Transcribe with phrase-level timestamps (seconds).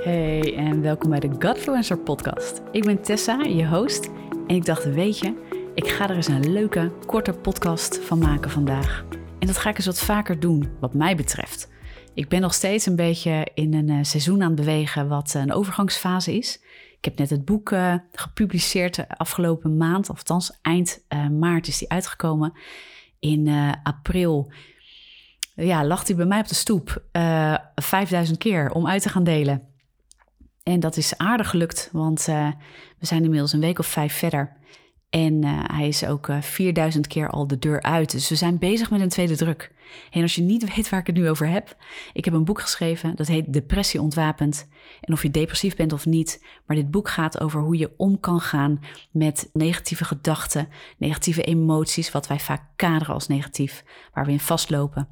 [0.00, 2.62] Hey en welkom bij de Godfluencer podcast.
[2.72, 4.10] Ik ben Tessa, je host.
[4.46, 5.34] En ik dacht, weet je,
[5.74, 9.04] ik ga er eens een leuke, korte podcast van maken vandaag.
[9.38, 11.68] En dat ga ik eens wat vaker doen, wat mij betreft.
[12.14, 15.52] Ik ben nog steeds een beetje in een eh, seizoen aan het bewegen wat een
[15.52, 16.60] overgangsfase is.
[16.96, 21.78] Ik heb net het boek uh, gepubliceerd de afgelopen maand, althans eind uh, maart is
[21.78, 22.52] die uitgekomen.
[23.18, 23.48] In
[23.82, 24.52] april
[25.54, 27.02] ja, lag hij bij mij op de stoep
[27.74, 29.69] 5000 keer om uit te gaan delen.
[30.70, 32.48] En dat is aardig gelukt, want uh,
[32.98, 34.56] we zijn inmiddels een week of vijf verder.
[35.08, 38.10] En uh, hij is ook uh, 4000 keer al de deur uit.
[38.10, 39.72] Dus we zijn bezig met een tweede druk.
[40.10, 41.76] En als je niet weet waar ik het nu over heb,
[42.12, 44.68] ik heb een boek geschreven dat heet Depressie ontwapend.
[45.00, 48.20] En of je depressief bent of niet, maar dit boek gaat over hoe je om
[48.20, 50.68] kan gaan met negatieve gedachten,
[50.98, 55.08] negatieve emoties, wat wij vaak kaderen als negatief, waar we in vastlopen.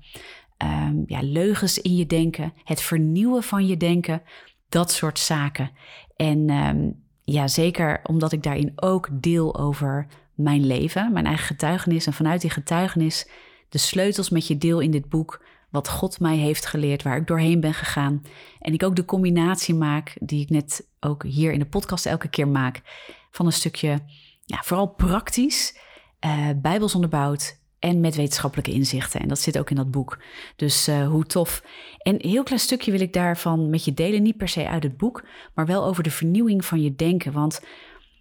[0.62, 4.22] Um, ja, leugens in je denken, het vernieuwen van je denken,
[4.68, 5.70] dat soort zaken.
[6.16, 12.06] En um, ja, zeker omdat ik daarin ook deel over mijn leven, mijn eigen getuigenis.
[12.06, 13.28] En vanuit die getuigenis
[13.68, 15.44] de sleutels met je deel in dit boek.
[15.70, 18.22] Wat God mij heeft geleerd, waar ik doorheen ben gegaan.
[18.58, 22.28] En ik ook de combinatie maak, die ik net ook hier in de podcast elke
[22.28, 22.82] keer maak.
[23.30, 23.98] Van een stukje,
[24.44, 25.78] ja, vooral praktisch,
[26.26, 29.20] uh, bijbels onderbouwd en met wetenschappelijke inzichten.
[29.20, 30.18] En dat zit ook in dat boek.
[30.56, 31.62] Dus uh, hoe tof.
[31.98, 34.22] En een heel klein stukje wil ik daarvan met je delen.
[34.22, 37.32] Niet per se uit het boek, maar wel over de vernieuwing van je denken.
[37.32, 37.60] Want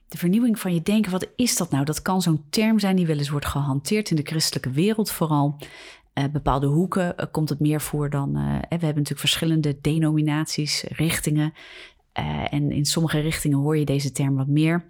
[0.08, 1.86] de vernieuwing van je denken, wat is dat nou?
[1.86, 5.58] Dat kan zo'n term zijn die wel eens wordt gehanteerd in de christelijke wereld vooral.
[6.14, 8.34] Uh, bepaalde hoeken uh, komt het meer voor dan.
[8.34, 11.54] we hebben natuurlijk verschillende denominaties, richtingen.
[12.50, 14.86] en in sommige richtingen hoor je deze term wat meer.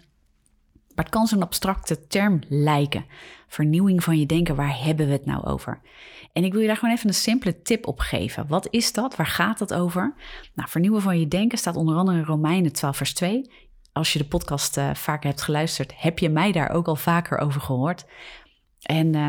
[0.98, 3.04] Maar het kan zo'n abstracte term lijken.
[3.48, 5.80] Vernieuwing van je denken, waar hebben we het nou over?
[6.32, 8.46] En ik wil je daar gewoon even een simpele tip op geven.
[8.48, 9.16] Wat is dat?
[9.16, 10.14] Waar gaat het over?
[10.54, 13.50] Nou, vernieuwen van je denken staat onder andere in Romeinen 12 vers 2.
[13.92, 17.38] Als je de podcast uh, vaker hebt geluisterd, heb je mij daar ook al vaker
[17.38, 18.04] over gehoord.
[18.82, 19.26] En uh,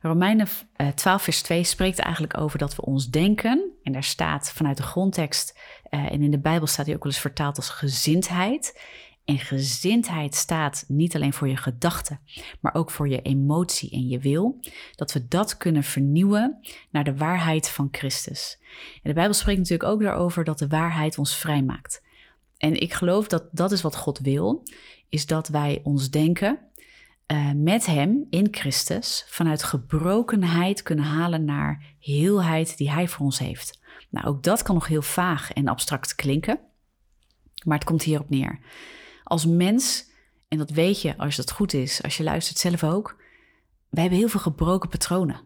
[0.00, 3.72] Romeinen uh, 12 vers 2 spreekt eigenlijk over dat we ons denken.
[3.82, 5.58] En daar staat vanuit de grondtekst,
[5.90, 8.80] uh, en in de Bijbel staat hij ook wel eens vertaald als gezindheid.
[9.24, 12.20] En gezindheid staat niet alleen voor je gedachten,
[12.60, 14.60] maar ook voor je emotie en je wil.
[14.94, 16.58] Dat we dat kunnen vernieuwen
[16.90, 18.58] naar de waarheid van Christus.
[18.94, 22.02] En de Bijbel spreekt natuurlijk ook daarover dat de waarheid ons vrijmaakt.
[22.56, 24.62] En ik geloof dat dat is wat God wil,
[25.08, 26.58] is dat wij ons denken
[27.26, 33.38] uh, met Hem in Christus vanuit gebrokenheid kunnen halen naar heelheid die Hij voor ons
[33.38, 33.80] heeft.
[34.10, 36.60] Nou, ook dat kan nog heel vaag en abstract klinken,
[37.64, 38.60] maar het komt hierop neer
[39.32, 40.10] als mens,
[40.48, 43.16] en dat weet je als het goed is, als je luistert zelf ook,
[43.88, 45.40] wij hebben heel veel gebroken patronen.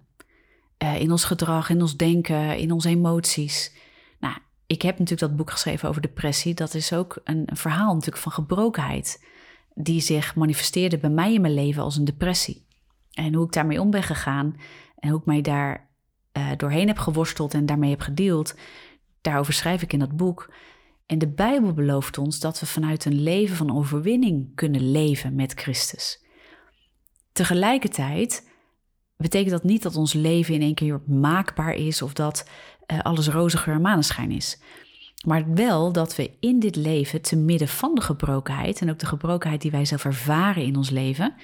[0.83, 3.73] Uh, in ons gedrag, in ons denken, in onze emoties.
[4.21, 4.35] Nou,
[4.67, 6.55] ik heb natuurlijk dat boek geschreven over depressie.
[6.55, 9.25] Dat is ook een, een verhaal natuurlijk van gebrokenheid.
[9.75, 12.67] Die zich manifesteerde bij mij in mijn leven als een depressie.
[13.13, 14.57] En hoe ik daarmee om ben gegaan
[14.99, 15.89] en hoe ik mij daar
[16.33, 18.55] uh, doorheen heb geworsteld en daarmee heb gedeeld.
[19.21, 20.51] Daarover schrijf ik in dat boek.
[21.07, 25.53] En de Bijbel belooft ons dat we vanuit een leven van overwinning kunnen leven met
[25.53, 26.25] Christus.
[27.33, 28.49] Tegelijkertijd
[29.17, 32.49] betekent dat niet dat ons leven in één keer maakbaar is of dat
[32.87, 34.61] uh, alles roze geur en maneschijn is.
[35.27, 39.07] Maar wel dat we in dit leven, te midden van de gebrokenheid en ook de
[39.07, 41.35] gebrokenheid die wij zelf ervaren in ons leven,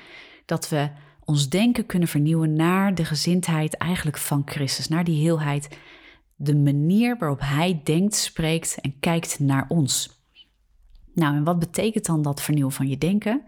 [0.47, 0.91] dat we
[1.25, 5.79] ons denken kunnen vernieuwen naar de gezindheid eigenlijk van Christus, naar die heelheid
[6.43, 10.21] de manier waarop hij denkt, spreekt en kijkt naar ons.
[11.15, 13.45] Nou, en wat betekent dan dat vernieuwen van je denken?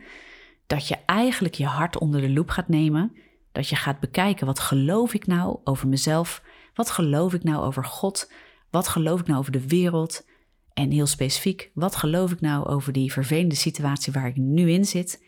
[0.67, 3.13] Dat je eigenlijk je hart onder de loep gaat nemen.
[3.53, 6.43] Dat je gaat bekijken, wat geloof ik nou over mezelf?
[6.75, 8.33] Wat geloof ik nou over God?
[8.71, 10.27] Wat geloof ik nou over de wereld?
[10.73, 14.85] En heel specifiek, wat geloof ik nou over die vervelende situatie waar ik nu in
[14.85, 15.25] zit?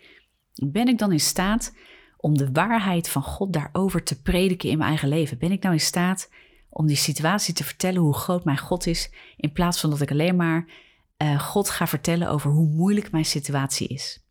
[0.53, 1.75] Ben ik dan in staat
[2.17, 5.37] om de waarheid van God daarover te prediken in mijn eigen leven?
[5.37, 6.29] Ben ik nou in staat
[6.77, 10.11] om die situatie te vertellen hoe groot mijn God is, in plaats van dat ik
[10.11, 10.67] alleen maar
[11.17, 14.25] uh, God ga vertellen over hoe moeilijk mijn situatie is.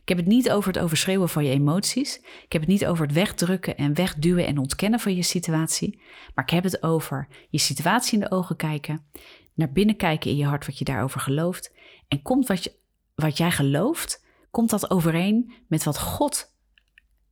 [0.00, 2.16] Ik heb het niet over het overschreeuwen van je emoties.
[2.16, 6.00] Ik heb het niet over het wegdrukken en wegduwen en ontkennen van je situatie.
[6.34, 9.06] Maar ik heb het over je situatie in de ogen kijken,
[9.54, 11.74] naar binnen kijken in je hart wat je daarover gelooft.
[12.08, 12.72] En komt wat, je,
[13.14, 16.54] wat jij gelooft, komt dat overeen met wat God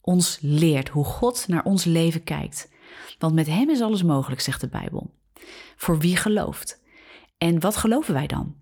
[0.01, 2.73] ons leert, hoe God naar ons leven kijkt.
[3.19, 5.15] Want met Hem is alles mogelijk, zegt de Bijbel.
[5.77, 6.83] Voor wie gelooft.
[7.39, 8.55] En wat geloven wij dan?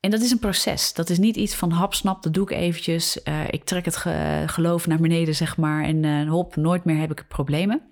[0.00, 0.92] En dat is een proces.
[0.92, 3.20] Dat is niet iets van hap, snap, dat doe ik eventjes.
[3.24, 5.84] Uh, ik trek het ge geloof naar beneden, zeg maar.
[5.84, 7.82] En uh, hop, nooit meer heb ik problemen.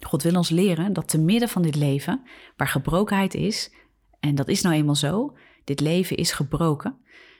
[0.00, 2.22] God wil ons leren dat te midden van dit leven,
[2.56, 3.70] waar gebrokenheid is,
[4.20, 6.96] en dat is nou eenmaal zo, dit leven is gebroken,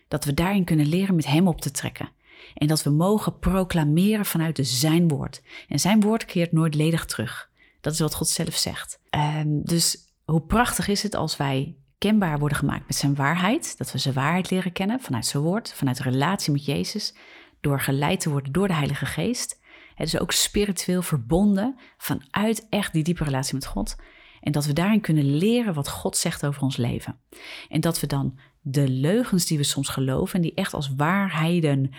[0.08, 2.08] dat we daarin kunnen leren met Hem op te trekken.
[2.54, 5.42] En dat we mogen proclameren vanuit de Zijn woord.
[5.68, 7.50] En Zijn woord keert nooit ledig terug.
[7.80, 9.00] Dat is wat God zelf zegt.
[9.10, 13.92] Ehm, dus hoe prachtig is het als wij kenbaar worden gemaakt met Zijn waarheid, dat
[13.92, 17.14] we Zijn waarheid leren kennen vanuit Zijn woord, vanuit de relatie met Jezus,
[17.60, 19.60] door geleid te worden door de Heilige Geest.
[19.94, 23.96] Het is ook spiritueel verbonden vanuit echt die diepe relatie met God.
[24.40, 27.18] En dat we daarin kunnen leren wat God zegt over ons leven.
[27.68, 31.90] En dat we dan de leugens die we soms geloven en die echt als waarheden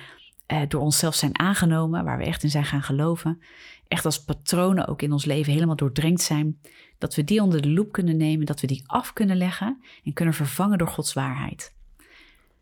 [0.53, 3.41] eh, door onszelf zijn aangenomen, waar we echt in zijn gaan geloven,
[3.87, 6.59] echt als patronen ook in ons leven helemaal doordrenkt zijn,
[6.97, 10.13] dat we die onder de loep kunnen nemen, dat we die af kunnen leggen en
[10.13, 11.73] kunnen vervangen door Gods waarheid.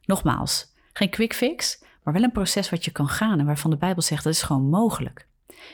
[0.06, 3.78] Nogmaals, geen quick fix, maar wel een proces wat je kan gaan en waarvan de
[3.78, 5.28] Bijbel zegt dat is gewoon mogelijk.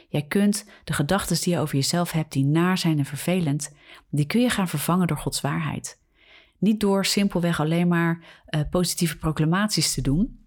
[0.09, 3.73] Jij kunt de gedachten die je over jezelf hebt, die naar zijn en vervelend,
[4.09, 5.99] die kun je gaan vervangen door Gods waarheid.
[6.57, 8.19] Niet door simpelweg alleen maar
[8.49, 10.46] uh, positieve proclamaties te doen,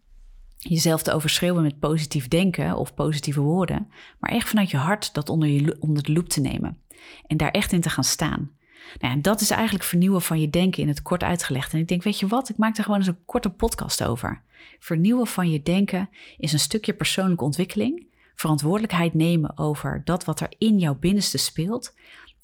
[0.69, 5.29] jezelf te overschreeuwen met positief denken of positieve woorden, maar echt vanuit je hart dat
[5.29, 6.79] onder, je, onder de loep te nemen
[7.27, 8.51] en daar echt in te gaan staan.
[8.99, 11.73] Nou, en dat is eigenlijk vernieuwen van je denken in het kort uitgelegd.
[11.73, 14.43] En ik denk, weet je wat, ik maak er gewoon eens een korte podcast over.
[14.79, 16.09] Vernieuwen van je denken
[16.39, 21.95] is een stukje persoonlijke ontwikkeling, verantwoordelijkheid nemen over dat wat er in jouw binnenste speelt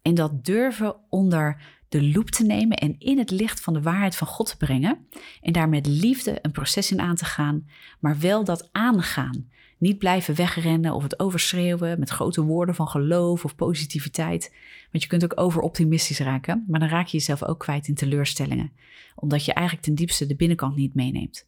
[0.02, 4.16] en dat durven onder de loep te nemen en in het licht van de waarheid
[4.16, 5.06] van God te brengen.
[5.40, 7.68] En daar met liefde een proces in aan te gaan,
[8.00, 9.48] maar wel dat aangaan.
[9.78, 14.54] Niet blijven wegrennen of het overschreeuwen met grote woorden van geloof of positiviteit.
[14.90, 18.72] Want je kunt ook overoptimistisch raken, maar dan raak je jezelf ook kwijt in teleurstellingen.
[19.14, 21.46] Omdat je eigenlijk ten diepste de binnenkant niet meeneemt.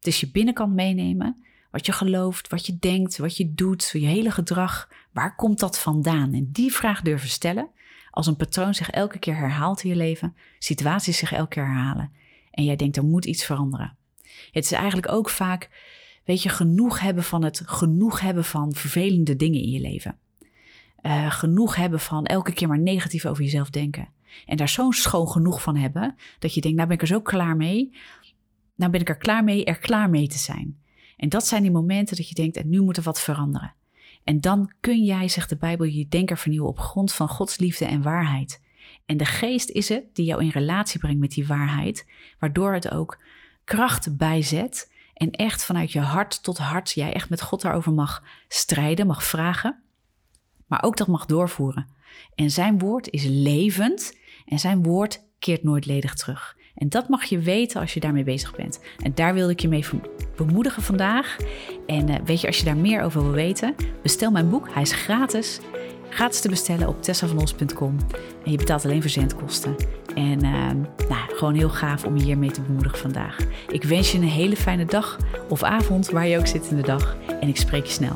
[0.00, 4.30] Is je binnenkant meenemen, wat je gelooft, wat je denkt, wat je doet, je hele
[4.30, 4.88] gedrag.
[5.12, 6.32] Waar komt dat vandaan?
[6.32, 7.70] En die vraag durven stellen
[8.10, 12.12] als een patroon zich elke keer herhaalt in je leven, situaties zich elke keer herhalen
[12.50, 13.96] en jij denkt er moet iets veranderen.
[14.50, 15.70] Het is eigenlijk ook vaak,
[16.24, 20.18] weet je, genoeg hebben van het genoeg hebben van vervelende dingen in je leven.
[21.02, 24.08] Uh, genoeg hebben van elke keer maar negatief over jezelf denken.
[24.46, 27.20] En daar zo'n schoon genoeg van hebben, dat je denkt, nou ben ik er zo
[27.20, 27.94] klaar mee.
[28.74, 30.78] Nou ben ik er klaar mee er klaar mee te zijn.
[31.16, 33.74] En dat zijn die momenten dat je denkt, en nu moet er wat veranderen.
[34.28, 37.84] En dan kun jij, zegt de Bijbel, je denker vernieuwen op grond van Gods liefde
[37.84, 38.62] en waarheid.
[39.06, 42.06] En de geest is het die jou in relatie brengt met die waarheid,
[42.38, 43.22] waardoor het ook
[43.64, 48.22] kracht bijzet en echt vanuit je hart tot hart jij echt met God daarover mag
[48.48, 49.82] strijden, mag vragen,
[50.66, 51.86] maar ook dat mag doorvoeren.
[52.34, 56.56] En zijn woord is levend en zijn woord keert nooit ledig terug.
[56.78, 58.80] En dat mag je weten als je daarmee bezig bent.
[59.02, 59.84] En daar wilde ik je mee
[60.36, 61.36] bemoedigen vandaag.
[61.86, 64.68] En uh, weet je, als je daar meer over wil weten, bestel mijn boek.
[64.70, 65.60] Hij is gratis.
[66.08, 67.96] Gratis te bestellen op tessavanos.com.
[68.44, 69.76] En je betaalt alleen verzendkosten.
[70.14, 70.70] En uh,
[71.08, 73.36] nou, gewoon heel gaaf om je hiermee te bemoedigen vandaag.
[73.68, 76.82] Ik wens je een hele fijne dag of avond, waar je ook zit in de
[76.82, 77.16] dag.
[77.40, 78.14] En ik spreek je snel.